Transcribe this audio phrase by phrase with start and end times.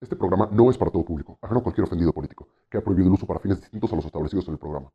[0.00, 3.08] Este programa no es para todo público, ajeno a cualquier ofendido político, que ha prohibido
[3.08, 4.92] el uso para fines distintos a los establecidos en el programa.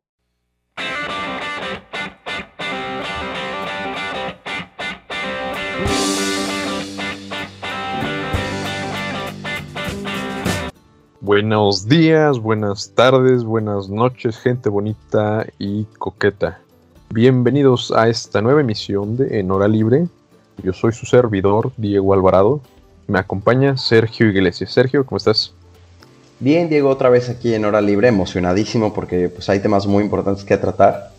[11.20, 16.62] Buenos días, buenas tardes, buenas noches, gente bonita y coqueta.
[17.10, 20.08] Bienvenidos a esta nueva emisión de En Hora Libre.
[20.62, 22.62] Yo soy su servidor, Diego Alvarado.
[23.06, 24.72] Me acompaña Sergio Iglesias.
[24.72, 25.52] Sergio, ¿cómo estás?
[26.40, 30.44] Bien, Diego, otra vez aquí en Hora Libre, emocionadísimo porque pues hay temas muy importantes
[30.44, 31.12] que tratar.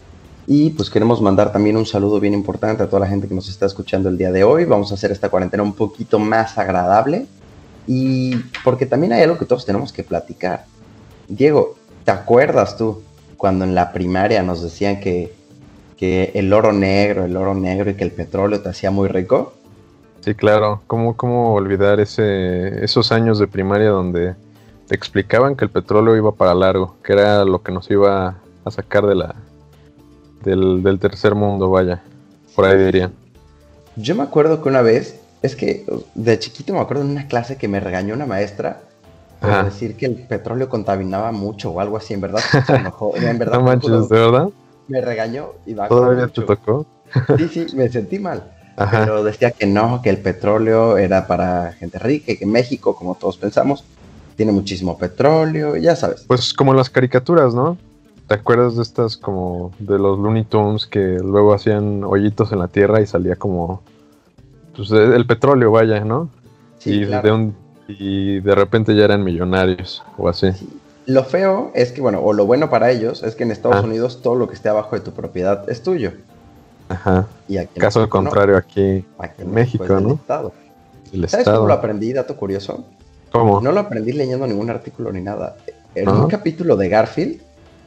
[0.48, 3.50] Y pues queremos mandar también un saludo bien importante a toda la gente que nos
[3.50, 4.66] está escuchando el día de hoy.
[4.66, 7.28] Vamos a hacer esta cuarentena un poquito más agradable.
[7.88, 10.66] Y porque también hay algo que todos tenemos que platicar.
[11.28, 13.02] Diego, ¿te acuerdas tú
[13.38, 15.34] cuando en la primaria nos decían que,
[15.98, 19.54] que el oro negro, el oro negro y que el petróleo te hacía muy rico?
[20.26, 20.82] Sí, claro.
[20.88, 24.34] ¿Cómo, cómo olvidar ese, esos años de primaria donde
[24.88, 28.72] te explicaban que el petróleo iba para largo, que era lo que nos iba a
[28.72, 29.36] sacar de la,
[30.44, 32.02] del, del tercer mundo, vaya.
[32.56, 33.14] Por ahí dirían.
[33.98, 37.58] Yo me acuerdo que una vez, es que de chiquito me acuerdo en una clase
[37.58, 38.82] que me regañó una maestra
[39.40, 39.66] por Ajá.
[39.66, 42.42] decir que el petróleo contaminaba mucho o algo así, en verdad.
[42.66, 44.50] se enojó, en verdad No manches, ¿de verdad?
[44.88, 46.88] me regañó y va ¿Todavía te tocó?
[47.38, 48.55] Sí, sí, me sentí mal.
[48.78, 49.02] Ajá.
[49.06, 53.16] Pero decía que no, que el petróleo era para gente rica y que México, como
[53.16, 53.84] todos pensamos,
[54.36, 56.26] tiene muchísimo petróleo, ya sabes.
[56.28, 57.78] Pues como las caricaturas, ¿no?
[58.28, 62.68] ¿Te acuerdas de estas como de los Looney Tunes que luego hacían hoyitos en la
[62.68, 63.82] tierra y salía como
[64.76, 66.30] pues el petróleo, vaya, ¿no?
[66.80, 67.28] Sí, y, claro.
[67.28, 67.56] de un,
[67.88, 70.48] y de repente ya eran millonarios o así.
[71.06, 73.86] Lo feo es que, bueno, o lo bueno para ellos es que en Estados Ah.
[73.86, 76.12] Unidos todo lo que esté abajo de tu propiedad es tuyo.
[76.90, 77.28] Ajá.
[77.48, 78.24] Y aquí Caso México no.
[78.30, 80.14] contrario aquí Aquí en México, ¿no?
[80.14, 80.54] Estado.
[81.14, 81.74] el ¿Sabes cómo lo estado.
[81.80, 82.86] aprendí, dato curioso?
[83.32, 83.60] ¿Cómo?
[83.62, 85.56] No lo aprendí leyendo ningún artículo ni nada.
[85.96, 86.22] En ¿No?
[86.24, 87.42] un capítulo de Garfield,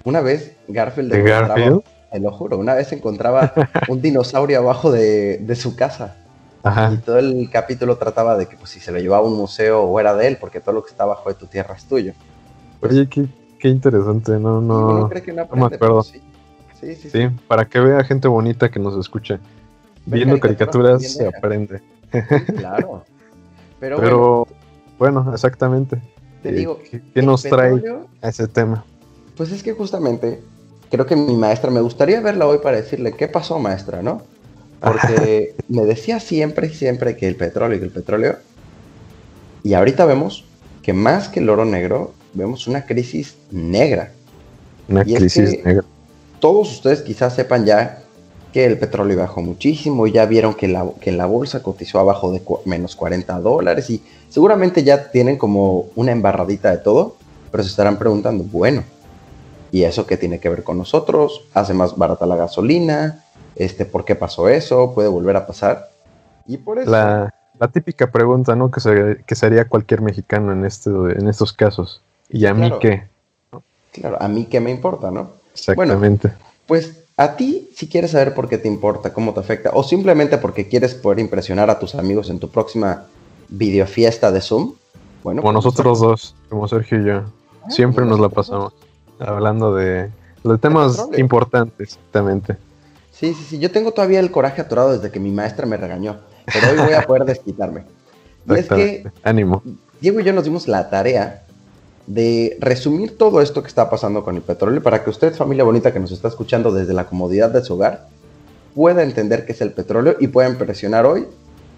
[0.05, 1.83] una vez Garfield ¿De Garfield?
[2.11, 3.53] te lo juro, una vez encontraba
[3.89, 6.17] un dinosaurio abajo de, de su casa.
[6.65, 7.01] Y Ajá.
[7.05, 10.01] todo el capítulo trataba de que pues, si se lo llevaba a un museo o
[10.01, 12.13] era de él, porque todo lo que está abajo de tu tierra es tuyo.
[12.83, 13.27] Oye, qué,
[13.59, 15.09] qué interesante, no, Y no.
[15.09, 15.79] cree que no no me aprende, acuerdo.
[15.79, 16.21] pero sí.
[16.81, 17.11] Sí, sí, sí.
[17.11, 19.35] Sí, para que vea gente bonita que nos escuche.
[20.07, 21.83] Ver Viendo caricaturas se aprende.
[22.57, 23.05] Claro.
[23.81, 24.49] Pero, bueno, Pero
[24.99, 26.01] bueno, exactamente.
[26.43, 26.81] te Eh, digo,
[27.15, 27.83] ¿Qué, nos trae
[28.23, 28.85] a ese tema?
[29.37, 30.41] Pues es que justamente
[30.91, 34.23] creo que mi maestra, me gustaría verla hoy para decirle, ¿qué pasó maestra, no?
[34.81, 38.37] Porque me decía siempre y siempre que el petróleo, que el petróleo.
[39.63, 40.45] Y ahorita vemos
[40.83, 44.13] que más que el oro negro, vemos una crisis negra.
[44.89, 45.85] Una Y es crisis que- negra.
[46.41, 48.03] Todos ustedes quizás sepan ya
[48.53, 52.43] que el petróleo bajó muchísimo, ya vieron que la, que la bolsa cotizó abajo de
[52.65, 57.17] menos 40 dólares y seguramente ya tienen como una embarradita de todo,
[57.51, 58.85] pero se estarán preguntando, bueno,
[59.71, 61.45] ¿y eso qué tiene que ver con nosotros?
[61.55, 63.25] ¿Hace más barata la gasolina?
[63.55, 64.95] Este, ¿Por qué pasó eso?
[64.95, 65.91] ¿Puede volver a pasar?
[66.47, 66.91] Y por eso...
[66.91, 68.71] La, la típica pregunta, ¿no?
[68.71, 72.03] Que, se, que sería cualquier mexicano en, este, en estos casos.
[72.31, 73.09] ¿Y a mí qué?
[73.93, 75.38] Claro, a mí qué me importa, ¿no?
[75.59, 76.33] Exactamente.
[76.67, 80.39] Pues a ti, si quieres saber por qué te importa, cómo te afecta, o simplemente
[80.39, 83.07] porque quieres poder impresionar a tus amigos en tu próxima
[83.49, 84.75] videofiesta de Zoom,
[85.25, 87.23] bueno, como pues, nosotros dos, como Sergio y yo,
[87.69, 88.73] Ah, siempre nos la nosotros pasamos
[89.19, 90.11] hablando de,
[90.45, 92.57] de temas importantes, exactamente.
[93.13, 93.59] Sí, sí, sí.
[93.59, 96.95] Yo tengo todavía el coraje atorado desde que mi maestra me regañó, pero hoy voy
[96.95, 97.85] a poder desquitarme.
[98.49, 99.11] Y es que.
[99.23, 99.63] Ánimo.
[100.01, 101.45] Diego y yo nos dimos la tarea
[102.09, 105.93] de resumir todo esto que está pasando con el petróleo para que usted, familia bonita
[105.93, 108.09] que nos está escuchando desde la comodidad de su hogar,
[108.75, 111.27] pueda entender qué es el petróleo y pueda impresionar hoy,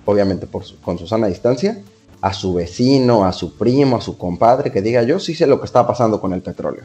[0.04, 1.78] obviamente por su- con su sana distancia,
[2.20, 5.58] a su vecino, a su primo, a su compadre, que diga yo sí sé lo
[5.58, 6.84] que está pasando con el petróleo.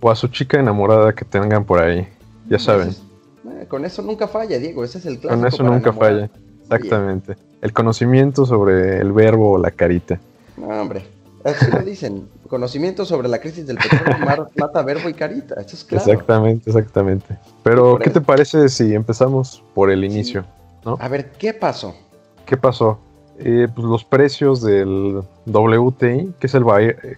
[0.00, 2.08] O a su chica enamorada que tengan por ahí.
[2.48, 4.82] Ya saben, eh, con eso nunca falla, Diego.
[4.84, 5.38] Ese es el clásico.
[5.40, 6.12] con eso para nunca enamorar.
[6.12, 6.30] falla.
[6.62, 7.36] Exactamente.
[7.60, 10.18] El conocimiento sobre el verbo o la carita.
[10.56, 11.04] No, hombre.
[11.44, 12.28] Así lo dicen.
[12.48, 15.54] Conocimiento sobre la crisis del petróleo mar- mata verbo y carita.
[15.60, 16.04] Eso es claro.
[16.10, 17.38] Exactamente, exactamente.
[17.62, 18.20] Pero, Por ¿qué eso.
[18.20, 20.44] te parece si empezamos por el inicio?
[20.98, 21.94] A ver, ¿qué pasó?
[22.46, 22.98] ¿Qué pasó?
[23.38, 26.64] Eh, pues los precios del WTI, que es el,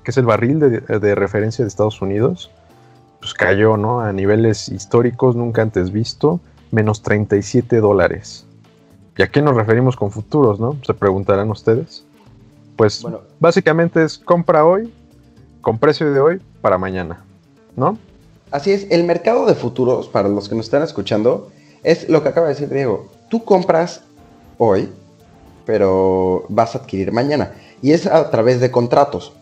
[0.03, 2.51] que es el barril de, de referencia de Estados Unidos,
[3.21, 4.01] pues cayó, ¿no?
[4.01, 6.41] A niveles históricos nunca antes visto,
[6.73, 8.45] menos 37 dólares.
[9.17, 10.77] ¿Y a qué nos referimos con futuros, no?
[10.85, 12.05] Se preguntarán ustedes.
[12.77, 14.93] Pues Bueno, básicamente es compra hoy,
[15.61, 17.25] con precio de hoy para mañana,
[17.77, 17.99] ¿no?
[18.51, 18.87] así es.
[18.91, 21.51] El mercado de futuros, para los que nos están escuchando,
[21.83, 23.09] es lo que acaba de decir Diego.
[23.29, 24.03] Tú compras
[24.59, 24.89] hoy,
[25.65, 27.53] pero vas a adquirir mañana.
[27.83, 29.33] Y es a través de contratos.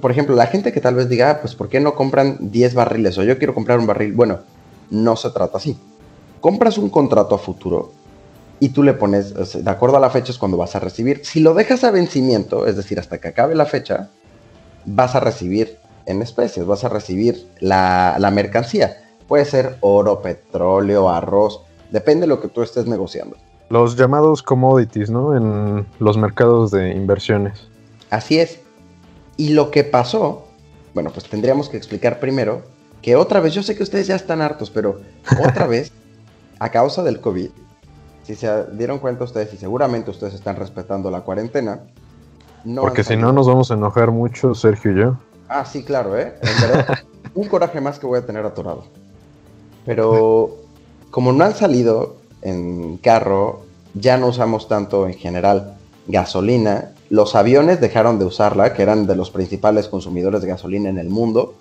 [0.00, 2.74] por ejemplo, la gente que tal vez diga, ah, pues ¿por qué no compran 10
[2.74, 3.18] barriles?
[3.18, 4.12] O yo quiero comprar un barril.
[4.12, 4.40] Bueno,
[4.90, 5.78] no se trata así.
[6.40, 7.92] Compras un contrato a futuro
[8.58, 11.24] y tú le pones, de acuerdo a la fecha es cuando vas a recibir.
[11.24, 14.10] Si lo dejas a vencimiento, es decir, hasta que acabe la fecha,
[14.84, 18.96] vas a recibir en especies, vas a recibir la, la mercancía.
[19.28, 23.36] Puede ser oro, petróleo, arroz, depende de lo que tú estés negociando.
[23.68, 25.36] Los llamados commodities, ¿no?
[25.36, 27.68] En los mercados de inversiones.
[28.10, 28.60] Así es.
[29.36, 30.48] Y lo que pasó,
[30.92, 32.62] bueno, pues tendríamos que explicar primero
[33.00, 35.00] que otra vez, yo sé que ustedes ya están hartos, pero
[35.46, 35.92] otra vez,
[36.58, 37.50] a causa del COVID,
[38.24, 41.80] si se dieron cuenta ustedes, y seguramente ustedes están respetando la cuarentena,
[42.64, 45.16] no Porque si no nos vamos a enojar mucho, Sergio y yo.
[45.48, 46.34] Ah, sí, claro, ¿eh?
[46.42, 46.98] En verdad,
[47.34, 48.84] un coraje más que voy a tener atorado.
[49.84, 50.56] Pero
[51.10, 53.62] como no han salido en carro,
[53.94, 55.76] ya no usamos tanto en general
[56.06, 56.92] gasolina.
[57.08, 61.10] Los aviones dejaron de usarla, que eran de los principales consumidores de gasolina en el
[61.10, 61.54] mundo.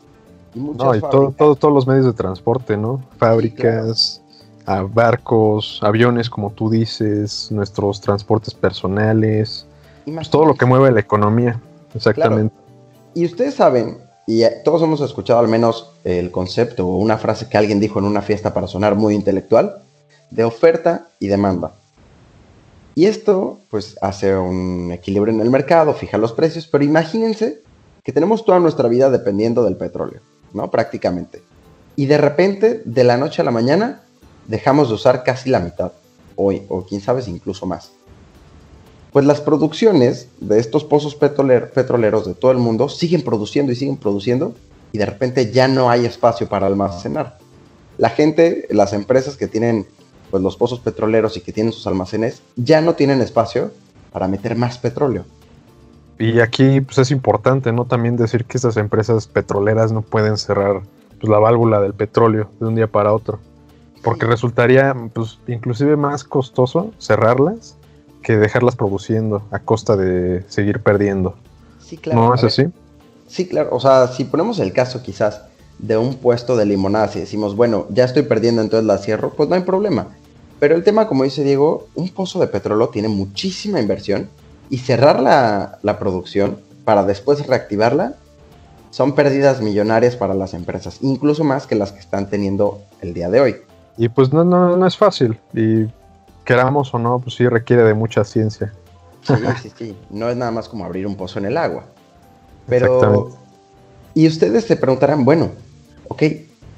[0.54, 3.02] Y no, y todos los medios de transporte, ¿no?
[3.18, 4.22] Fábricas,
[4.92, 9.66] barcos, aviones, como tú dices, nuestros transportes personales,
[10.30, 11.60] todo lo que mueve la economía,
[11.94, 12.56] exactamente.
[13.14, 13.98] Y ustedes saben,
[14.28, 18.06] y todos hemos escuchado al menos el concepto o una frase que alguien dijo en
[18.06, 19.84] una fiesta para sonar muy intelectual,
[20.30, 21.74] de oferta y demanda.
[22.96, 27.62] Y esto pues hace un equilibrio en el mercado, fija los precios, pero imagínense
[28.04, 30.22] que tenemos toda nuestra vida dependiendo del petróleo,
[30.54, 30.70] ¿no?
[30.70, 31.42] Prácticamente.
[31.96, 34.02] Y de repente, de la noche a la mañana,
[34.48, 35.92] dejamos de usar casi la mitad,
[36.36, 37.92] hoy, o quién sabe si incluso más.
[39.12, 43.98] Pues las producciones de estos pozos petroleros de todo el mundo siguen produciendo y siguen
[43.98, 44.54] produciendo
[44.92, 47.40] y de repente ya no hay espacio para almacenar.
[47.98, 49.88] La gente, las empresas que tienen
[50.30, 53.72] pues los pozos petroleros y que tienen sus almacenes ya no tienen espacio
[54.12, 55.26] para meter más petróleo.
[56.20, 57.86] Y aquí pues es importante, ¿no?
[57.86, 60.82] También decir que estas empresas petroleras no pueden cerrar
[61.20, 63.40] pues, la válvula del petróleo de un día para otro.
[64.04, 67.79] Porque resultaría pues inclusive más costoso cerrarlas
[68.22, 71.36] que dejarlas produciendo a costa de seguir perdiendo.
[71.84, 72.22] Sí, claro.
[72.22, 72.66] ¿No es así?
[73.28, 73.70] Sí, claro.
[73.72, 75.42] O sea, si ponemos el caso quizás
[75.78, 79.50] de un puesto de limonadas y decimos, bueno, ya estoy perdiendo, entonces la cierro, pues
[79.50, 80.08] no hay problema.
[80.60, 84.30] Pero el tema, como dice Diego, un pozo de petróleo tiene muchísima inversión
[84.70, 88.16] y cerrar la, producción para después reactivarla
[88.92, 93.30] son pérdidas millonarias para las empresas, incluso más que las que están teniendo el día
[93.30, 93.56] de hoy.
[93.98, 95.86] Y pues no, no, no es fácil, y
[96.50, 98.74] queramos o no, pues sí requiere de mucha ciencia.
[99.22, 101.84] Sí, sí, sí, no es nada más como abrir un pozo en el agua.
[102.68, 103.30] Pero,
[104.16, 105.52] y ustedes se preguntarán, bueno,
[106.08, 106.24] ok,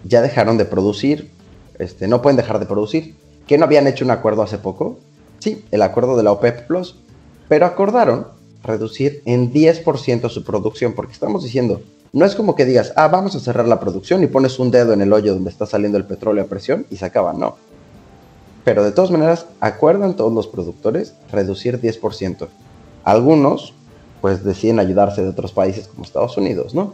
[0.04, 1.32] ya dejaron de producir,
[1.80, 3.16] este, no pueden dejar de producir.
[3.48, 5.00] ¿Que no habían hecho un acuerdo hace poco?
[5.40, 7.00] Sí, el acuerdo de la OPEP Plus.
[7.48, 8.28] Pero acordaron
[8.64, 11.82] reducir en 10% su producción, porque estamos diciendo,
[12.12, 14.92] no es como que digas, ah, vamos a cerrar la producción y pones un dedo
[14.92, 17.56] en el hoyo donde está saliendo el petróleo a presión y se acaba, no.
[18.64, 22.48] Pero de todas maneras, acuerdan todos los productores reducir 10%.
[23.04, 23.74] Algunos,
[24.22, 26.94] pues deciden ayudarse de otros países como Estados Unidos, ¿no?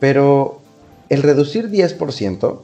[0.00, 0.60] Pero
[1.08, 2.58] el reducir 10%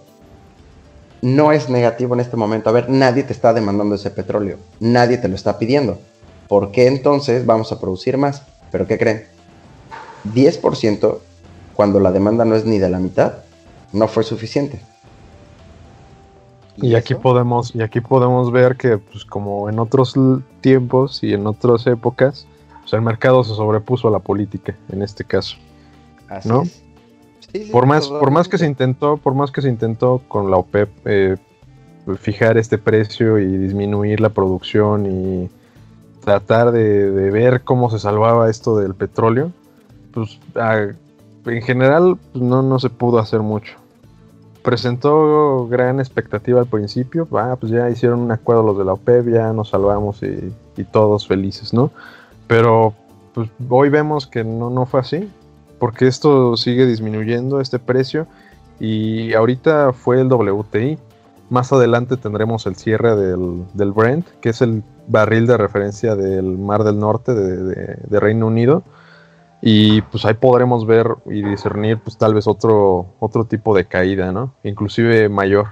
[1.23, 2.69] no es negativo en este momento.
[2.69, 5.99] A ver, nadie te está demandando ese petróleo, nadie te lo está pidiendo.
[6.49, 8.43] ¿Por qué entonces vamos a producir más?
[8.71, 9.27] ¿Pero qué creen?
[10.35, 11.19] 10%
[11.75, 13.35] cuando la demanda no es ni de la mitad,
[13.93, 14.81] no fue suficiente.
[16.77, 20.15] Y, aquí podemos y aquí podemos ver que pues como en otros
[20.61, 22.47] tiempos y en otras épocas,
[22.81, 25.57] pues, el mercado se sobrepuso a la política en este caso.
[26.29, 26.63] Así ¿no?
[27.71, 30.89] por más, por más que se intentó, por más que se intentó con la OPEP
[31.05, 31.37] eh,
[32.19, 35.51] fijar este precio y disminuir la producción y
[36.21, 39.53] tratar de, ver cómo se salvaba esto del petróleo,
[40.13, 40.39] pues
[41.47, 43.82] en general pues, no, no se pudo hacer mucho.
[44.63, 49.29] Presentó gran expectativa al principio, ah, pues ya hicieron un acuerdo los de la OPEP,
[49.29, 50.53] ya nos salvamos y,
[50.85, 51.91] todos felices, ¿no?
[52.47, 52.95] Pero
[53.35, 55.29] pues, hoy vemos que no, no fue así
[55.83, 58.29] porque esto sigue disminuyendo este precio
[58.79, 60.97] y ahorita fue el WTI.
[61.51, 66.85] Más adelante tendremos el cierre del, Brent, que es el barril de referencia del Mar
[66.85, 68.85] del Norte de, Reino Unido.
[69.65, 74.33] Y pues ahí podremos ver y discernir pues tal vez otro, otro tipo de caída,
[74.33, 74.53] ¿no?
[74.65, 75.69] Inclusive mayor.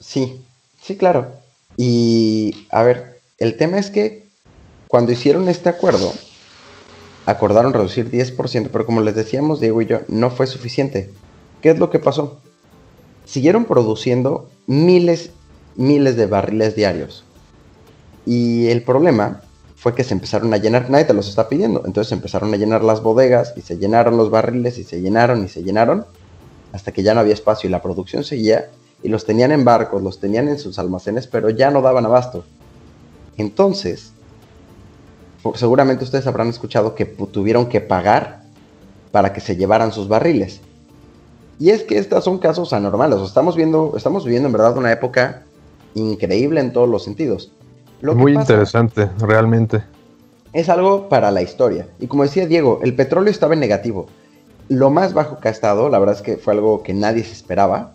[0.00, 0.44] Sí,
[0.80, 1.28] sí, claro.
[1.76, 4.26] Y a ver, el tema es que
[4.88, 6.12] cuando hicieron este acuerdo,
[7.24, 11.08] acordaron reducir 10%, pero como les decíamos Diego y yo, no fue suficiente.
[11.60, 12.40] ¿Qué es lo que pasó?
[13.24, 15.30] Siguieron produciendo miles,
[15.76, 17.24] miles de barriles diarios.
[18.26, 19.42] Y el problema
[19.82, 22.56] fue que se empezaron a llenar, nadie te los está pidiendo, entonces se empezaron a
[22.56, 26.06] llenar las bodegas y se llenaron los barriles y se llenaron y se llenaron
[26.72, 28.68] hasta que ya no había espacio y la producción seguía
[29.02, 32.44] y los tenían en barcos, los tenían en sus almacenes, pero ya no daban abasto.
[33.36, 34.12] Entonces,
[35.56, 38.44] seguramente ustedes habrán escuchado que tuvieron que pagar
[39.10, 40.60] para que se llevaran sus barriles.
[41.58, 43.20] Y es que estos son casos anormales.
[43.20, 45.42] estamos viendo, estamos viviendo en verdad una época
[45.94, 47.50] increíble en todos los sentidos.
[48.02, 49.82] Muy interesante, realmente.
[50.52, 51.86] Es algo para la historia.
[52.00, 54.06] Y como decía Diego, el petróleo estaba en negativo.
[54.68, 57.32] Lo más bajo que ha estado, la verdad es que fue algo que nadie se
[57.32, 57.92] esperaba.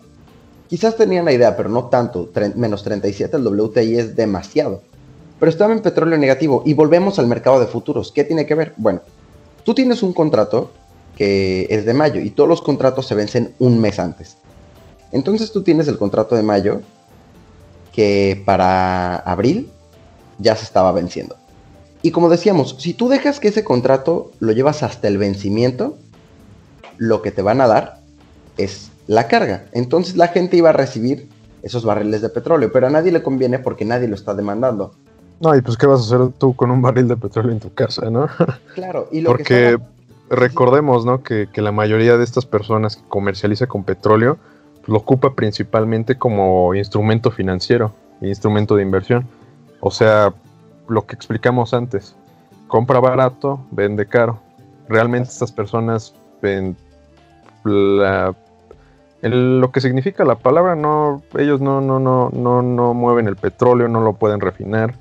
[0.68, 2.30] Quizás tenían la idea, pero no tanto.
[2.56, 4.82] menos 37 el WTI es demasiado.
[5.38, 6.62] Pero estaba en petróleo negativo.
[6.64, 8.10] Y volvemos al mercado de futuros.
[8.10, 8.74] ¿Qué tiene que ver?
[8.76, 9.00] Bueno,
[9.64, 10.70] tú tienes un contrato
[11.16, 14.36] que es de mayo y todos los contratos se vencen un mes antes.
[15.12, 16.80] Entonces tú tienes el contrato de mayo
[17.92, 19.70] que para abril
[20.38, 21.36] ya se estaba venciendo.
[22.02, 25.96] Y como decíamos, si tú dejas que ese contrato lo llevas hasta el vencimiento,
[26.96, 28.00] lo que te van a dar
[28.56, 29.64] es la carga.
[29.72, 31.28] Entonces la gente iba a recibir
[31.62, 34.92] esos barriles de petróleo, pero a nadie le conviene porque nadie lo está demandando.
[35.40, 37.72] No, y pues qué vas a hacer tú con un barril de petróleo en tu
[37.72, 38.28] casa, ¿no?
[38.74, 39.78] Claro, y lo porque
[40.30, 41.22] recordemos, ¿no?
[41.22, 44.38] Que, la mayoría de estas personas que comercializa con petróleo
[44.76, 49.26] pues, lo ocupa principalmente como instrumento financiero, instrumento de inversión.
[49.80, 50.34] O sea,
[50.88, 52.14] lo que explicamos antes,
[52.66, 54.40] compra barato, vende caro.
[54.88, 56.76] Realmente estas personas ven
[59.22, 63.88] lo que significa la palabra, no, ellos no, no, no, no, no mueven el petróleo,
[63.88, 64.94] no lo pueden refinar,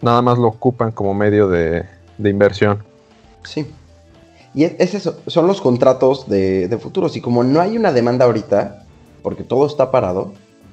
[0.00, 1.84] nada más lo ocupan como medio de,
[2.18, 2.82] inversión.
[3.42, 3.66] Sí.
[4.54, 7.16] Y es, eso, son los contratos de, de futuros.
[7.16, 8.84] Y como no hay una demanda ahorita,
[9.22, 10.32] porque todo está parado,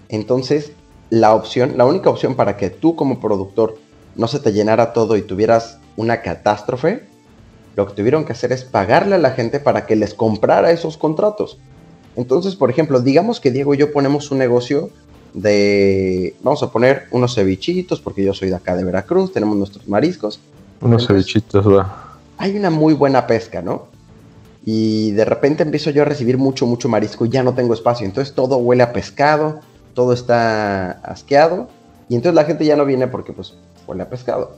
[0.10, 0.74] entonces
[1.12, 3.78] la opción, la única opción para que tú como productor
[4.16, 7.04] no se te llenara todo y tuvieras una catástrofe,
[7.76, 10.98] lo que tuvieron que hacer es pagarle a la gente para que les comprara esos
[10.98, 11.58] contratos.
[12.16, 14.90] Entonces, por ejemplo, digamos que Diego y yo ponemos un negocio
[15.34, 19.88] de, vamos a poner unos cevichitos, porque yo soy de acá de Veracruz, tenemos nuestros
[19.88, 20.40] mariscos.
[20.80, 22.18] Unos cevichitos, va.
[22.38, 23.88] Hay una muy buena pesca, ¿no?
[24.66, 28.06] Y de repente empiezo yo a recibir mucho, mucho marisco y ya no tengo espacio.
[28.06, 29.60] Entonces todo huele a pescado,
[29.94, 31.68] todo está asqueado
[32.10, 33.54] y entonces la gente ya no viene porque pues
[33.88, 34.58] huele a pescado.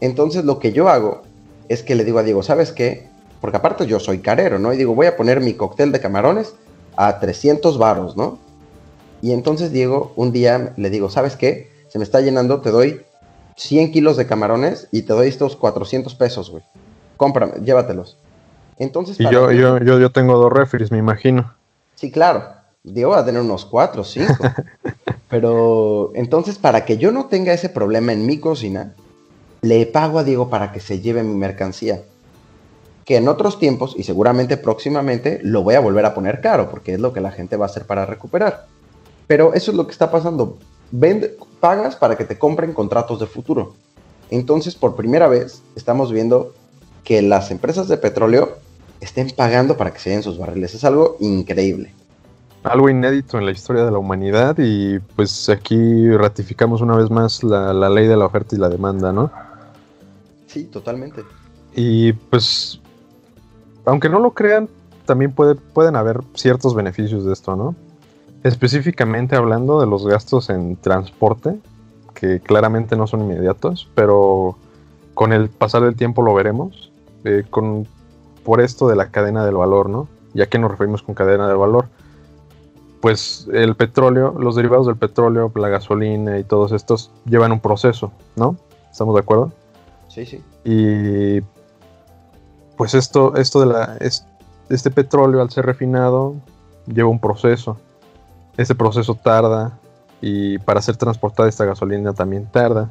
[0.00, 1.22] Entonces lo que yo hago
[1.68, 3.08] es que le digo a Diego, ¿sabes qué?
[3.40, 4.72] Porque aparte yo soy carero, ¿no?
[4.72, 6.54] Y digo, voy a poner mi cóctel de camarones
[6.96, 8.38] a 300 varos, ¿no?
[9.22, 11.70] Y entonces Diego, un día le digo, ¿sabes qué?
[11.88, 13.02] Se me está llenando, te doy
[13.56, 16.64] 100 kilos de camarones y te doy estos 400 pesos, güey.
[17.16, 18.16] Cómprame, llévatelos.
[18.78, 21.54] Entonces, y yo, yo, yo, yo tengo dos refries, me imagino.
[21.94, 22.59] Sí, claro.
[22.82, 24.34] Diego va a tener unos cuatro o cinco.
[25.28, 28.94] Pero entonces, para que yo no tenga ese problema en mi cocina,
[29.60, 32.02] le pago a Diego para que se lleve mi mercancía.
[33.04, 36.94] Que en otros tiempos, y seguramente próximamente, lo voy a volver a poner caro, porque
[36.94, 38.66] es lo que la gente va a hacer para recuperar.
[39.26, 40.58] Pero eso es lo que está pasando.
[40.90, 43.74] Vende, pagas para que te compren contratos de futuro.
[44.30, 46.54] Entonces, por primera vez, estamos viendo
[47.04, 48.56] que las empresas de petróleo
[49.00, 50.74] estén pagando para que se den sus barriles.
[50.74, 51.92] Es algo increíble
[52.62, 57.42] algo inédito en la historia de la humanidad y pues aquí ratificamos una vez más
[57.42, 59.30] la, ley de la oferta y la demanda, ¿no?
[60.46, 61.24] Sí, totalmente.
[61.74, 62.80] Y pues,
[63.84, 64.68] aunque no lo crean,
[65.06, 67.74] también puede, pueden haber ciertos beneficios de esto, ¿no?
[68.42, 71.58] Específicamente hablando de los gastos en transporte,
[72.14, 74.56] que claramente no son inmediatos, pero
[75.14, 76.90] con el pasar del tiempo lo veremos,
[77.24, 77.86] eh, con,
[78.44, 80.08] por esto de la cadena del valor, ¿no?
[80.34, 81.86] ¿Ya que nos referimos con cadena del valor?
[83.00, 88.12] Pues el petróleo, los derivados del petróleo, la gasolina y todos estos llevan un proceso,
[88.36, 88.56] ¿no?
[88.90, 89.52] ¿Estamos de acuerdo?
[90.08, 90.42] Sí, sí.
[90.64, 91.40] Y
[92.76, 93.98] pues esto, esto de la,
[94.68, 96.34] este petróleo al ser refinado
[96.86, 97.78] lleva un proceso.
[98.56, 99.78] Ese proceso tarda
[100.20, 102.90] y para ser transportada esta gasolina también tarda.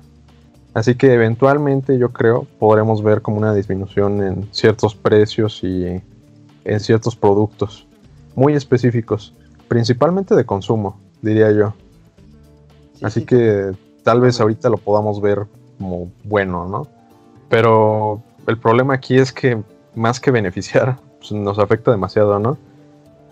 [0.74, 6.02] Así que eventualmente yo creo podremos ver como una disminución en ciertos precios y
[6.64, 7.86] en ciertos productos
[8.36, 9.36] muy específicos
[9.70, 11.74] principalmente de consumo, diría yo.
[13.02, 13.72] Así que
[14.04, 15.46] tal vez ahorita lo podamos ver
[15.78, 16.88] como bueno, ¿no?
[17.48, 19.62] Pero el problema aquí es que
[19.96, 22.58] más que beneficiar, pues, nos afecta demasiado, ¿no?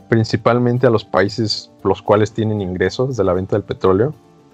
[0.08, 4.14] Principalmente a los países los cuales tienen ingresos de la venta del petróleo,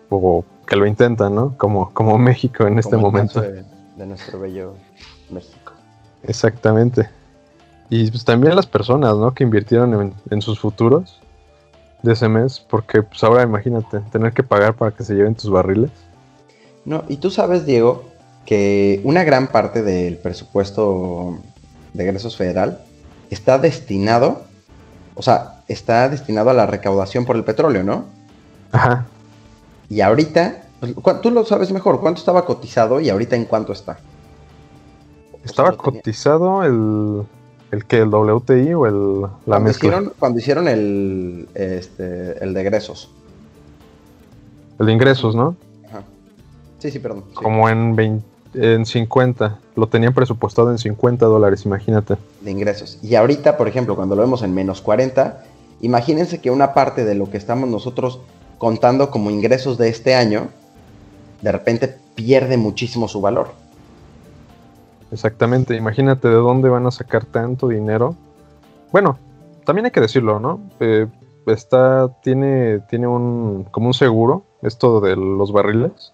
[0.09, 1.55] o que lo intentan, ¿no?
[1.57, 3.41] Como, como México en este momento.
[3.41, 3.63] De,
[4.05, 4.73] nuestro bello
[5.29, 5.73] México.
[6.23, 7.09] Exactamente.
[7.89, 9.33] Y pues también las personas, ¿no?
[9.33, 11.22] Que invirtieron en, en sus futuros
[12.03, 15.49] de ese mes, porque pues ahora imagínate, tener que pagar para que se lleven tus
[15.49, 15.89] barriles.
[16.85, 18.03] No, y tú sabes, Diego,
[18.45, 21.39] que una gran parte del presupuesto
[21.93, 22.81] de egresos federal
[23.29, 24.43] está destinado,
[25.15, 28.05] o sea, está destinado a la recaudación por el petróleo, ¿no?
[28.73, 29.05] Ajá.
[29.89, 33.97] Y ahorita, pues, tú lo sabes mejor, ¿cuánto estaba cotizado y ahorita en cuánto está?
[35.45, 37.25] ¿Estaba cotizado el,
[37.73, 39.89] el que el WTI o el, la cuando mezcla?
[39.89, 43.09] hicieron, cuando hicieron el, este, el de egresos.
[44.79, 45.55] El de ingresos, ¿no?
[45.87, 46.03] Ajá.
[46.77, 47.23] Sí, sí, perdón.
[47.29, 49.59] sí, Como en, 20 en 50.
[49.75, 52.15] Lo tenían presupuestado en 50 dólares, imagínate.
[52.41, 52.99] de ingresos.
[53.01, 55.43] Y ahorita, por ejemplo, cuando lo vemos en menos 40,
[55.81, 58.19] imagínense que una parte de lo que estamos nosotros
[58.59, 60.49] contando como ingresos de este año,
[61.41, 63.62] de repente pierde muchísimo su valor.
[65.13, 68.15] Exactamente, imagínate de dónde van a sacar tanto dinero.
[68.91, 69.19] Bueno,
[69.63, 70.59] también hay que decirlo, ¿no?
[70.79, 71.05] Eh,
[71.45, 76.13] está, tiene, tiene un, como un seguro, esto de los barriles,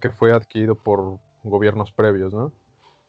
[0.00, 2.52] que fue adquirido por gobiernos previos, ¿no?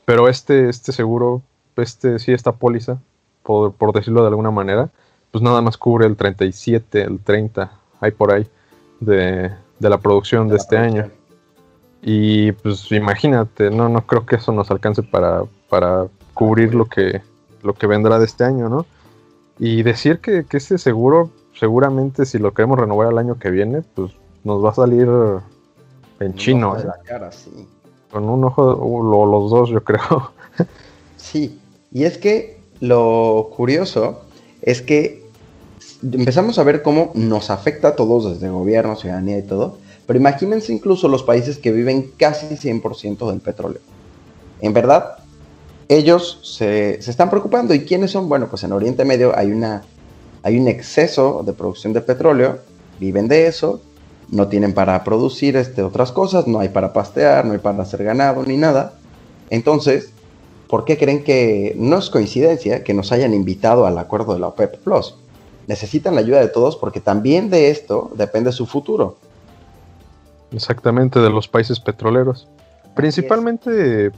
[0.06, 1.42] Pero este, este seguro,
[1.78, 3.00] este, sí, esta póliza,
[3.44, 4.90] por, por decirlo de alguna manera,
[5.32, 8.46] pues nada más cubre el 37, el 30, hay por ahí,
[9.00, 11.10] de, de la producción de, la este año.
[12.04, 17.22] Y pues imagínate, no, no creo que eso nos alcance para, para cubrir lo que,
[17.62, 18.86] lo que vendrá de este año, ¿no?
[19.58, 23.84] Y decir que, que este seguro, seguramente si lo queremos renovar el año que viene,
[23.96, 24.12] pues
[24.44, 25.08] nos va a salir
[26.20, 26.86] en chino, de ¿eh?
[26.86, 27.68] la cara, sí.
[28.12, 30.32] con un ojo, o los dos yo creo.
[31.16, 31.58] Sí,
[31.94, 34.26] y es que lo curioso
[34.62, 35.24] es que
[36.04, 40.74] empezamos a ver cómo nos afecta a todos desde gobierno, ciudadanía y todo, pero imagínense
[40.74, 43.82] incluso los países que viven casi 100% del petróleo.
[44.62, 45.18] En verdad,
[45.88, 47.74] ellos se, se están preocupando.
[47.74, 48.30] ¿Y quiénes son?
[48.30, 49.84] Bueno, pues en Oriente Medio hay, una,
[50.42, 52.60] hay un exceso de producción de petróleo,
[53.00, 53.82] viven de eso,
[54.30, 58.04] no tienen para producir este, otras cosas, no hay para pastear, no hay para hacer
[58.04, 58.94] ganado ni nada.
[59.50, 60.10] Entonces,
[60.68, 64.48] ¿por qué creen que no es coincidencia que nos hayan invitado al acuerdo de la
[64.48, 65.16] OPEP Plus?
[65.68, 69.18] Necesitan la ayuda de todos porque también de esto depende su futuro.
[70.54, 72.48] Exactamente, de los países petroleros.
[72.96, 74.12] Principalmente,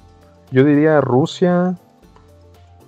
[0.52, 1.78] yo diría Rusia,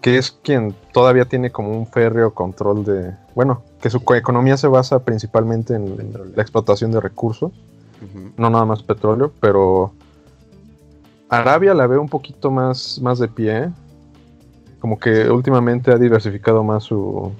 [0.02, 4.68] que es quien todavía tiene como un férreo control de, bueno, que su economía se
[4.68, 6.34] basa principalmente en Petróleo.
[6.36, 7.52] la explotación de recursos,
[8.38, 9.92] no nada más petróleo, pero
[11.30, 13.70] Arabia la veo un poquito más, más de pie,
[14.80, 17.32] como que últimamente ha diversificado más su,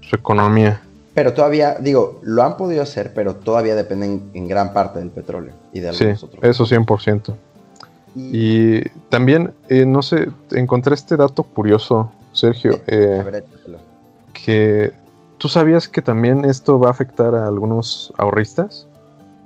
[0.00, 0.80] su economía.
[1.20, 5.52] Pero todavía, digo, lo han podido hacer, pero todavía dependen en gran parte del petróleo
[5.70, 6.42] y de Sí, algunos otros.
[6.42, 7.36] eso 100%.
[8.14, 8.80] Y, Y
[9.10, 13.44] también, eh, no sé, encontré este dato curioso, Sergio, Sí, eh, a ver,
[14.32, 14.94] que
[15.36, 18.86] tú sabías que también esto va a afectar a algunos ahorristas,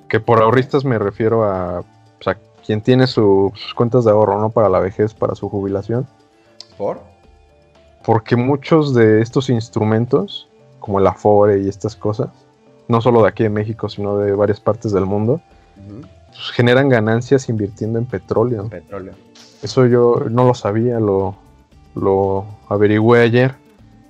[0.08, 1.84] que por ahorristas me refiero a, o
[2.22, 6.06] sea, quien tiene su- sus cuentas de ahorro, no para la vejez, para su jubilación,
[6.78, 7.00] ¿Por?
[8.04, 10.48] porque muchos de estos instrumentos,
[10.84, 12.28] como el Afore y estas cosas,
[12.88, 15.40] no solo de aquí de México, sino de varias partes del mundo,
[15.86, 18.68] pues, generan ganancias invirtiendo en petróleo.
[18.68, 19.14] Petróleo.
[19.62, 21.36] Eso yo no lo sabía, lo,
[21.94, 23.54] lo averigüé ayer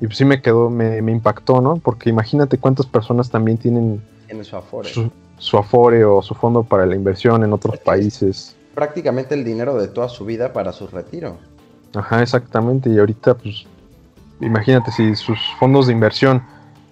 [0.00, 1.76] y pues sí me quedó, me, me impactó, ¿no?
[1.76, 4.88] Porque imagínate cuántas personas también tienen Tiene su afore.
[4.88, 8.56] su, su Afore o su fondo para la inversión en otros países.
[8.74, 11.37] Prácticamente el dinero de toda su vida para su retiro.
[11.94, 12.90] Ajá, exactamente.
[12.90, 13.64] Y ahorita, pues,
[14.40, 16.42] imagínate si sus fondos de inversión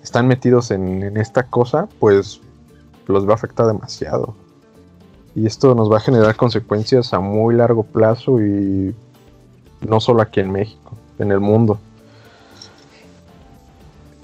[0.02, 2.40] están metidos en, esta cosa, pues
[3.06, 4.34] los va a afectar demasiado.
[5.34, 8.94] Y esto nos va a generar consecuencias a muy largo plazo y
[9.80, 11.78] no solo aquí en México, en el mundo.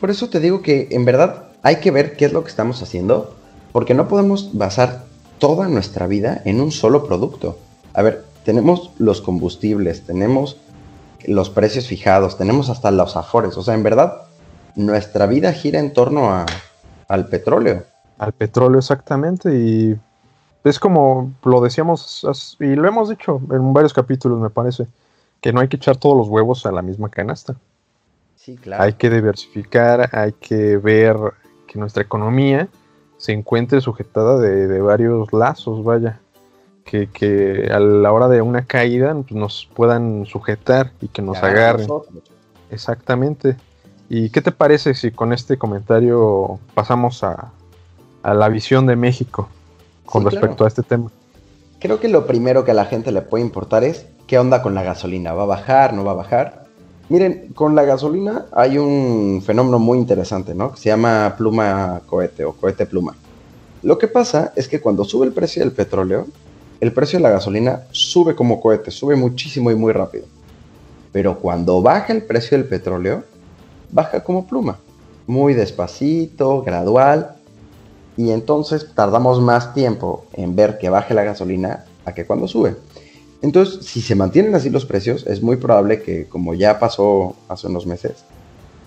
[0.01, 2.83] Por eso te digo que en verdad hay que ver qué es lo que estamos
[2.83, 3.35] haciendo,
[3.73, 5.05] porque no podemos basar
[5.39, 7.59] toda nuestra vida en un solo producto.
[7.95, 10.57] A ver, tenemos los combustibles, tenemos
[11.27, 13.57] los precios fijados, tenemos hasta los afores.
[13.57, 14.28] O sea, en verdad,
[14.79, 16.47] nuestra vida gira en torno a,
[17.09, 17.85] al petróleo.
[18.19, 19.97] Al petróleo exactamente y
[20.65, 24.87] es como lo decíamos y lo hemos dicho en varios capítulos me parece,
[25.41, 27.57] que no hay que echar todos los huevos a la misma canasta.
[28.37, 28.83] Sí, claro.
[28.85, 31.17] Hay que diversificar, hay que ver
[31.67, 32.69] que nuestra economía
[33.19, 36.21] se encuentre sujetada de, de varios lazos, vaya.
[36.85, 41.37] Que, que a la hora de una caída pues, nos puedan sujetar y que nos
[41.37, 41.87] agarren.
[41.87, 42.23] nosotros.
[42.71, 43.57] Exactamente.
[44.09, 47.53] ¿Y qué te parece si con este comentario pasamos a,
[48.23, 49.49] a la visión de México
[50.07, 50.65] con Sí, respecto claro.
[50.65, 51.11] a este tema?
[51.79, 54.75] Creo que lo primero que a la gente le puede importar es qué onda con
[54.75, 55.33] la gasolina.
[55.35, 55.93] ¿Va a bajar?
[55.93, 56.65] ¿No va a bajar?
[57.11, 60.73] Miren, con la gasolina hay un fenómeno muy interesante, ¿no?
[60.73, 63.15] Que se llama pluma cohete o cohete pluma.
[63.83, 66.27] Lo que pasa es que cuando sube el precio del petróleo,
[66.81, 70.25] el precio de la gasolina sube como cohete, sube muchísimo y muy rápido.
[71.13, 73.25] Pero cuando baja el precio del petróleo,
[73.91, 74.79] baja como pluma,
[75.27, 77.35] muy despacito, gradual,
[78.17, 82.77] y entonces tardamos más tiempo en ver que baje la gasolina a que cuando sube.
[83.41, 87.69] Entonces, si se mantienen así los precios, es muy probable que, como ya pasó hace
[87.69, 88.25] unos meses,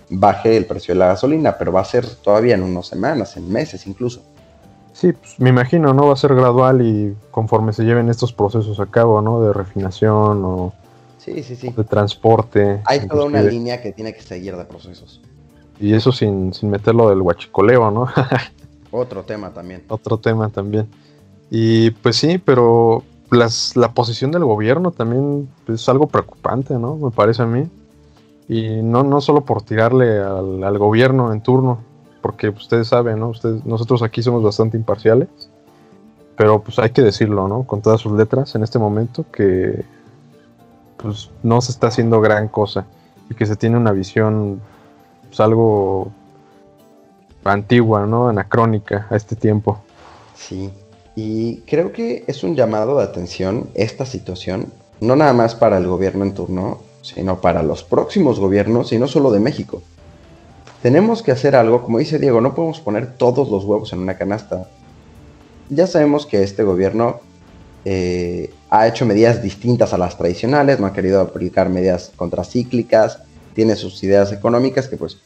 [0.10, 3.50] baje el precio de la gasolina, pero va a ser todavía en unas semanas, en
[3.50, 4.22] meses incluso.
[4.92, 6.08] Sí, pues me imagino, ¿no?
[6.08, 9.42] Va a ser gradual y conforme se lleven estos procesos a cabo, ¿no?
[9.42, 10.74] De refinación o
[11.24, 11.70] sí, sí, sí.
[11.70, 12.82] de transporte.
[12.86, 15.22] Hay toda una línea que tiene que seguir de procesos.
[15.80, 18.08] Y eso sin, sin meterlo del huachicoleo, ¿no?
[18.92, 19.84] Otro tema también.
[19.88, 20.88] Otro tema también.
[21.50, 26.98] Y pues sí, pero la posición del gobierno también es algo preocupante, ¿no?
[26.98, 27.70] Me parece a mí.
[28.48, 31.80] Y no, no solo por tirarle al, gobierno en turno,
[32.22, 33.30] porque ustedes saben, ¿no?
[33.30, 35.30] Ustedes, nosotros aquí somos bastante imparciales,
[36.36, 37.64] pero pues hay que decirlo, ¿no?
[37.64, 39.86] Con todas sus letras en este momento que
[41.02, 42.86] pues no se está haciendo gran cosa
[43.30, 44.62] y que se tiene una visión
[45.28, 46.12] pues algo
[47.44, 48.30] antigua, ¿no?
[48.30, 49.82] Anacrónica a este tiempo.
[50.36, 50.70] Sí,
[51.16, 54.68] y creo que es un llamado de atención esta situación,
[55.00, 59.08] no nada más para el gobierno en turno, sino para los próximos gobiernos y no
[59.08, 59.82] solo de México.
[60.82, 64.18] Tenemos que hacer algo, como dice Diego, no podemos poner todos los huevos en una
[64.18, 64.68] canasta.
[65.70, 67.22] Ya sabemos que este gobierno
[67.86, 73.20] eh, ha hecho medidas distintas a las tradicionales, no ha querido aplicar medidas contracíclicas,
[73.54, 75.18] tiene sus ideas económicas que pues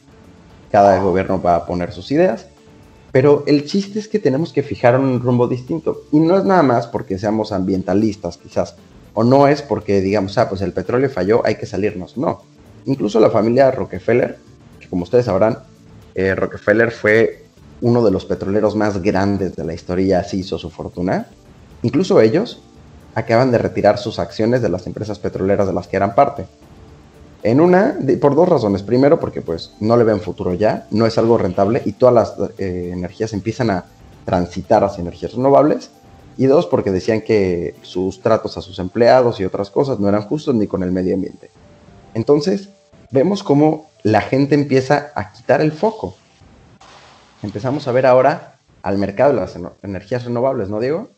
[0.70, 2.46] cada gobierno va a poner sus ideas,
[3.12, 6.62] pero el chiste es que tenemos que fijar un rumbo distinto y no es nada
[6.62, 8.76] más porque seamos ambientalistas quizás,
[9.14, 12.18] o no es porque digamos, ah, pues el petróleo falló, hay que salirnos.
[12.18, 12.42] No.
[12.84, 14.38] Incluso la familia Rockefeller,
[14.78, 15.58] que como ustedes sabrán,
[16.14, 17.46] eh, Rockefeller fue
[17.80, 21.28] uno de los petroleros más grandes de la historia, así hizo su fortuna.
[21.82, 22.60] Incluso ellos
[23.14, 26.46] acaban de retirar sus acciones de las empresas petroleras de las que eran parte.
[27.42, 28.82] En una, por dos razones.
[28.82, 32.34] Primero, porque pues no le ven futuro ya, no es algo rentable y todas las
[32.58, 33.84] eh, energías empiezan a
[34.24, 35.90] transitar hacia energías renovables
[36.36, 40.22] y dos, porque decían que sus tratos a sus empleados y otras cosas no eran
[40.22, 41.50] justos ni con el medio ambiente.
[42.12, 42.68] Entonces,
[43.10, 46.14] vemos cómo la gente empieza a quitar el foco.
[47.42, 51.08] Empezamos a ver ahora al mercado de las energías renovables, ¿no, Diego?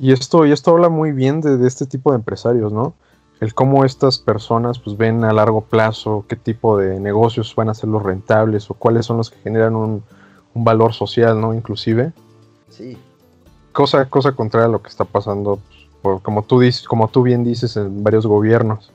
[0.00, 2.94] Y esto, y esto habla muy bien de, este tipo de empresarios, ¿no?
[3.38, 7.74] El cómo estas personas pues ven a largo plazo qué tipo de negocios van a
[7.74, 10.02] ser los rentables o cuáles son los que generan un,
[10.54, 11.54] un valor social, ¿no?
[11.54, 12.12] Inclusive.
[12.68, 12.98] Sí
[13.72, 15.60] cosa, cosa contraria a lo que está pasando,
[16.02, 18.90] pues, como, tú dices, como tú bien dices, en varios gobiernos,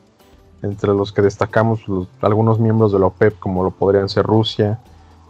[0.62, 1.82] entre los que destacamos
[2.22, 4.80] algunos miembros de la OPEP, como lo podrían ser Rusia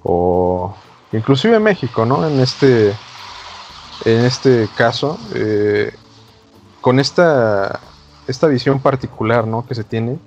[0.04, 0.74] o
[1.12, 2.26] inclusive México, ¿no?
[2.28, 2.94] En este,
[4.04, 5.94] en este caso, eh,
[6.82, 7.80] con esta,
[8.28, 9.66] esta visión particular, ¿no?
[9.66, 10.20] Que se tiene,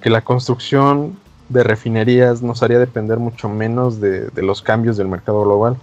[0.00, 1.16] que la construcción
[1.48, 5.76] de refinerías nos haría depender mucho menos de, los cambios del mercado global.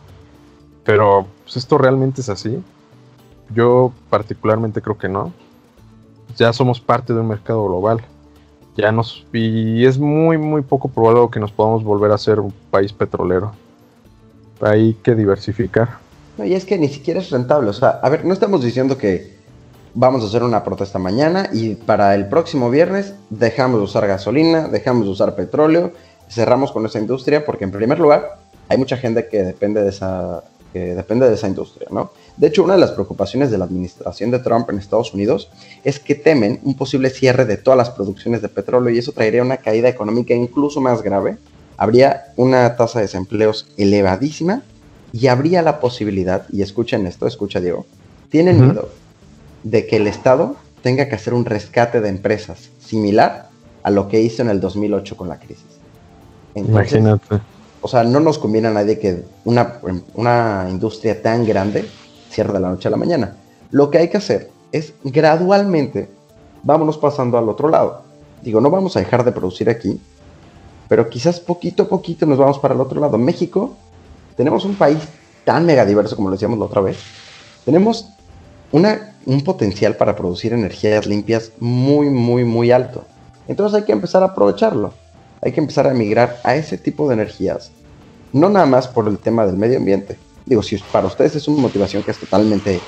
[0.83, 2.63] Pero, pues, ¿esto realmente es así?
[3.53, 5.33] Yo particularmente creo que no.
[6.37, 8.01] Ya somos parte de un mercado global.
[8.77, 12.53] Ya nos y es muy muy poco probable que nos podamos volver a ser un
[12.71, 13.51] país petrolero.
[14.61, 15.99] Hay que diversificar.
[16.37, 17.69] No, y es que ni siquiera es rentable.
[17.69, 19.41] O sea, a ver, no estamos diciendo que
[19.93, 24.67] vamos a hacer una protesta mañana y para el próximo viernes dejamos de usar gasolina,
[24.67, 25.91] dejamos de usar petróleo,
[26.29, 28.39] cerramos con esa industria, porque en primer lugar
[28.69, 32.11] hay mucha gente que depende de esa, que depende de esa industria, ¿no?
[32.37, 35.49] De hecho, una de las preocupaciones de la administración de Trump en Estados Unidos
[35.83, 39.41] es que temen un posible cierre de todas las producciones de petróleo y eso traería
[39.41, 41.37] una caída económica incluso más grave.
[41.75, 44.63] Habría una tasa de desempleos elevadísima
[45.13, 47.85] y habría la posibilidad, y escuchen esto, escucha Diego,
[48.29, 48.89] tienen miedo
[49.63, 53.49] de que el Estado tenga que hacer un rescate de empresas similar
[53.83, 55.65] a lo que hizo en el 2008 con la crisis.
[56.55, 57.39] Imagínate.
[57.81, 59.79] O sea, no nos conviene a nadie que una,
[60.13, 61.85] una industria tan grande
[62.29, 63.37] cierre de la noche a la mañana.
[63.71, 66.09] Lo que hay que hacer es gradualmente,
[66.63, 68.03] vámonos pasando al otro lado.
[68.41, 69.99] Digo, no vamos a dejar de producir aquí,
[70.87, 73.17] pero quizás poquito a poquito nos vamos para el otro lado.
[73.17, 73.75] México,
[74.41, 74.97] tenemos un país
[75.43, 76.97] tan mega diverso como lo decíamos la otra vez.
[77.63, 78.07] Tenemos
[78.71, 83.05] una, un potencial para producir energías limpias muy, muy, muy alto.
[83.47, 84.95] Entonces hay que empezar a aprovecharlo.
[85.43, 87.71] Hay que empezar a migrar a ese tipo de energías.
[88.33, 91.61] No nada más por el tema del medio ambiente, digo, si para ustedes es una
[91.61, 92.79] motivación que es totalmente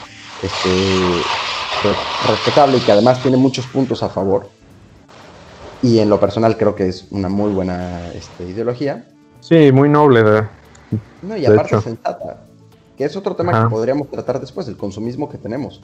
[0.41, 0.69] este,
[2.27, 4.49] respetable y que además tiene muchos puntos a favor,
[5.83, 9.05] y en lo personal creo que es una muy buena este, ideología.
[9.41, 10.23] Sí, muy noble.
[10.23, 10.62] De,
[11.23, 12.41] no, y aparte sensata,
[12.97, 15.81] que es otro tema que podríamos tratar después, el consumismo que tenemos.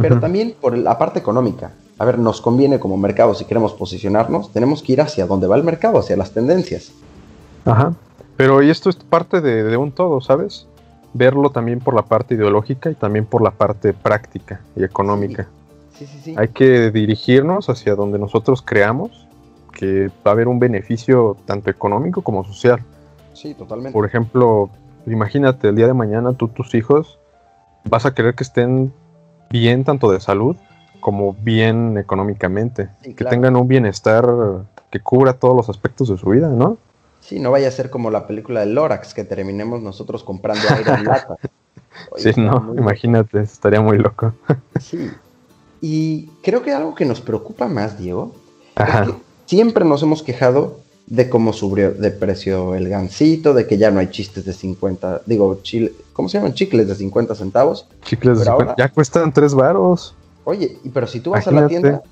[0.00, 1.72] pero también por la parte económica.
[1.98, 5.56] A ver, nos conviene como mercado, si queremos posicionarnos, tenemos que ir hacia donde va
[5.56, 6.92] el mercado, hacia las tendencias.
[7.64, 7.92] Ajá.
[8.36, 10.66] Pero y esto es parte de, de un todo, ¿sabes?
[11.12, 15.48] Verlo también por la parte ideológica y también por la parte práctica y económica.
[15.98, 16.34] Sí, sí, sí.
[16.38, 19.26] Hay que dirigirnos hacia donde nosotros creamos
[19.72, 22.80] que va a haber un beneficio tanto económico como social.
[23.32, 23.92] Sí, totalmente.
[23.92, 24.70] Por ejemplo,
[25.06, 27.18] imagínate el día de mañana tú, tus hijos,
[27.84, 28.92] vas a querer que estén
[29.50, 30.56] bien tanto de salud
[31.00, 32.88] como bien económicamente.
[33.02, 34.26] Sí, Que tengan un bienestar
[34.90, 36.78] que cubra todos los aspectos de su vida, ¿no?
[37.20, 40.92] Sí, no vaya a ser como la película de Lorax, que terminemos nosotros comprando aire
[40.92, 41.36] en lata.
[42.10, 44.34] Oye, Sí, no, imagínate, estaría muy loco.
[44.80, 45.10] Sí.
[45.82, 48.34] Y creo que algo que nos preocupa más, Diego,
[48.74, 49.04] Ajá.
[49.04, 49.14] es que
[49.46, 53.98] siempre nos hemos quejado de cómo subió de precio el gansito, de que ya no
[53.98, 56.54] hay chistes de 50, digo, chile, ¿cómo se llaman?
[56.54, 57.86] Chicles de 50 centavos.
[58.04, 60.14] Chicles de Pero 50, ahora- ya cuestan tres varos.
[60.44, 62.02] Oye, y pero si tú vas a la tienda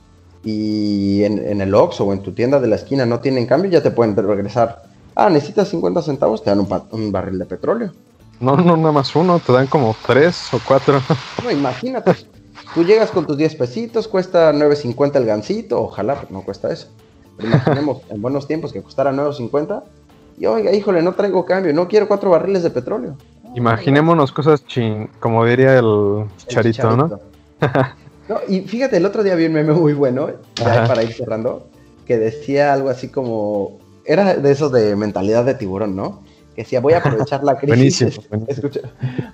[0.45, 3.71] y en, en el Oxxo o en tu tienda de la esquina no tienen cambio,
[3.71, 4.83] ya te pueden regresar.
[5.15, 7.93] Ah, necesitas 50 centavos, te dan un, barril de petróleo.
[8.41, 11.01] No, no, nada más uno, te dan como tres o cuatro.
[11.43, 12.17] No, imagínate.
[12.75, 16.89] Tú llegas con tus 10 pesitos, cuesta 9.50 el gansito, ojalá pero no cuesta eso.
[17.43, 19.83] Imaginemos en buenos tiempos que costara 9.50
[20.39, 23.17] y oiga, híjole, no traigo cambio, no quiero cuatro barriles de petróleo.
[23.55, 27.19] Imaginémonos cosas chin, como diría el charito, ¿no?
[28.29, 31.67] No, y fíjate, el otro día vi un meme muy bueno, ya para ir cerrando,
[32.07, 36.23] que decía algo así como, era de esos de mentalidad de tiburón, ¿no?
[36.55, 38.69] Que decía, voy a aprovechar la crisis, Buenísimo, es- buenísimo.
[38.69, 38.81] escucha,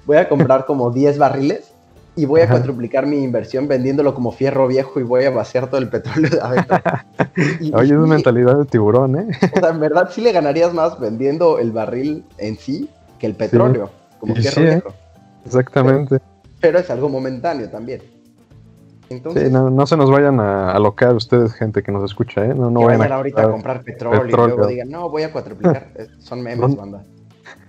[0.07, 1.73] voy a comprar como 10 barriles
[2.17, 2.53] y voy a Ajá.
[2.55, 6.41] cuadruplicar mi inversión vendiéndolo como fierro viejo y voy a vaciar todo el petróleo de
[6.41, 6.77] adentro.
[7.61, 9.27] Y- Oye, es y- mentalidad de tiburón, ¿eh?
[9.57, 13.35] O sea, en verdad sí le ganarías más vendiendo el barril en sí que el
[13.35, 14.71] petróleo, como Y fierro sí, ¿eh?
[14.71, 14.95] viejo.
[15.45, 16.21] Exactamente.
[16.61, 18.01] Pero es algo momentáneo también.
[19.11, 22.55] Entonces, Sí, no, no se nos vayan a alocar ustedes, gente que nos escucha, ¿eh?
[22.55, 25.89] No, no que vayan ahorita a comprar petróleo, y luego digan, no, voy a cuatriplicar.
[25.97, 27.05] Eh, Son memes, ¿Dónde- banda.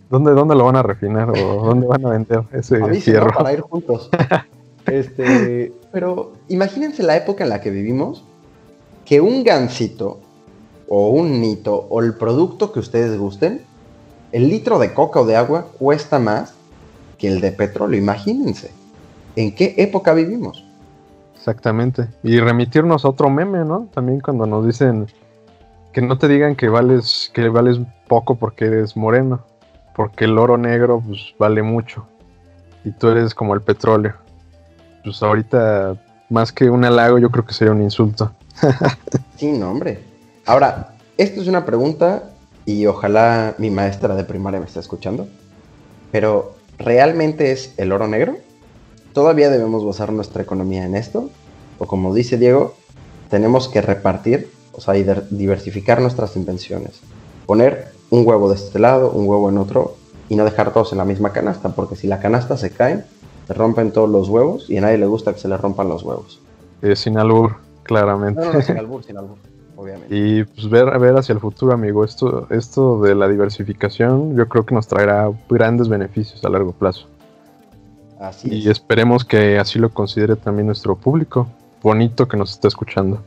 [0.10, 3.22] ¿Dónde, ¿Dónde lo van a refinar o dónde van a vender ese Avisen, ¿no?
[3.22, 3.38] fierro?
[3.38, 4.10] Para ir juntos.
[4.86, 8.24] Este, pero imagínense la época en la que vivimos,
[9.04, 10.20] que un gansito
[10.88, 13.62] o un nito o el producto que ustedes gusten,
[14.32, 16.54] el litro de coca o de agua cuesta más
[17.18, 18.00] que el de petróleo.
[18.00, 18.70] Imagínense.
[19.36, 20.66] ¿En qué época vivimos?
[21.36, 22.08] Exactamente.
[22.24, 23.88] Y remitirnos a otro meme, ¿no?
[23.94, 25.08] También cuando nos dicen
[25.94, 29.42] que no te digan que vales, que vales poco porque eres moreno,
[29.96, 32.06] porque el oro negro pues vale mucho
[32.84, 34.14] y tú eres como el petróleo.
[35.04, 35.96] Pues ahorita
[36.30, 38.32] más que un halago yo creo que sería un insulto.
[39.38, 40.00] Sí, no, hombre.
[40.46, 42.32] Ahora, esto es una pregunta
[42.66, 45.28] y ojalá mi maestra de primaria me esté escuchando.
[46.14, 48.38] Pero, ¿realmente es el oro negro?
[49.12, 51.30] ¿Todavía debemos basar nuestra economía en esto?
[51.80, 52.76] O como dice Diego,
[53.30, 57.02] tenemos que repartir, o sea, diversificar nuestras invenciones.
[57.46, 59.96] Poner un huevo de este lado, un huevo en otro,
[60.30, 63.04] y no dejar todos en la misma canasta, porque si la canasta se cae,
[63.48, 66.04] se rompen todos los huevos y a nadie le gusta que se le rompan los
[66.04, 66.40] huevos.
[66.82, 68.42] Eh, sin albur, claramente.
[68.42, 69.38] No, no, no, sin albur, sin albur,
[69.76, 70.16] obviamente.
[70.16, 72.04] Y pues ver, ver hacia el futuro, amigo.
[72.04, 77.08] Esto, esto de la diversificación yo creo que nos traerá grandes beneficios a largo plazo.
[78.20, 78.70] Así Y es.
[78.70, 81.48] esperemos que así lo considere también nuestro público.
[81.84, 83.22] Bonito que nos está escuchando.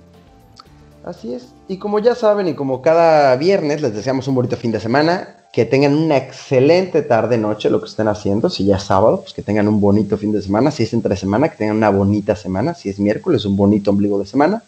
[1.08, 1.54] Así es.
[1.68, 5.36] Y como ya saben, y como cada viernes, les deseamos un bonito fin de semana.
[5.54, 8.50] Que tengan una excelente tarde, noche, lo que estén haciendo.
[8.50, 10.70] Si ya es sábado, pues que tengan un bonito fin de semana.
[10.70, 12.74] Si es entre semana, que tengan una bonita semana.
[12.74, 14.62] Si es miércoles, un bonito ombligo de semana.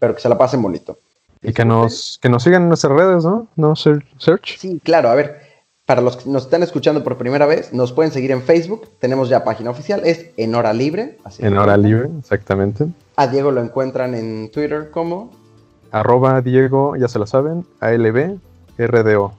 [0.00, 0.98] Pero que se la pasen bonito.
[1.40, 3.46] Y que nos, que nos sigan en nuestras redes, ¿no?
[3.54, 3.76] ¿No?
[3.76, 4.58] Search.
[4.58, 5.10] Sí, claro.
[5.10, 5.42] A ver,
[5.86, 8.88] para los que nos están escuchando por primera vez, nos pueden seguir en Facebook.
[8.98, 10.02] Tenemos ya página oficial.
[10.04, 11.18] Es En Hora Libre.
[11.22, 12.86] así En hora libre, exactamente.
[13.14, 15.43] A Diego lo encuentran en Twitter como...
[15.94, 18.36] Arroba Diego, ya se la saben, ALB,
[18.78, 19.32] RDO.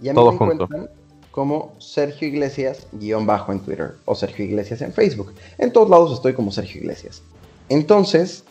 [0.00, 0.64] Y a mí Todo me junto.
[0.64, 0.88] encuentran
[1.32, 5.32] como Sergio Iglesias guion bajo en Twitter o Sergio Iglesias en Facebook.
[5.58, 7.24] En todos lados estoy como Sergio Iglesias.
[7.68, 8.44] Entonces,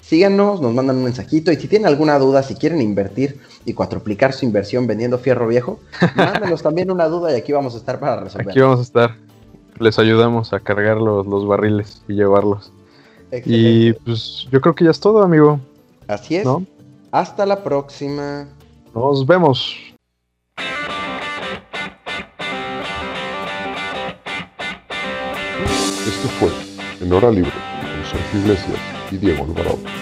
[0.00, 4.32] síganos, nos mandan un mensajito y si tienen alguna duda, si quieren invertir y cuatroplicar
[4.32, 5.80] su inversión vendiendo fierro viejo,
[6.14, 8.50] mándenos también una duda y aquí vamos a estar para resolver.
[8.50, 9.16] Aquí vamos a estar.
[9.80, 12.72] Les ayudamos a cargar los, los barriles y llevarlos.
[13.44, 15.58] Y pues yo creo que ya es todo, amigo.
[16.08, 16.44] Así es.
[16.44, 16.64] ¿No?
[17.12, 18.48] Hasta la próxima.
[18.94, 19.76] Nos vemos.
[26.06, 26.50] Esto fue
[27.00, 28.78] En Hora Libre con Sergio Iglesias
[29.12, 29.97] y Diego Alvarado.